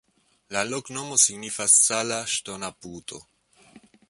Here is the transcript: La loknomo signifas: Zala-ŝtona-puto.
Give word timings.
La 0.55 0.63
loknomo 0.69 1.19
signifas: 1.25 1.77
Zala-ŝtona-puto. 1.91 3.25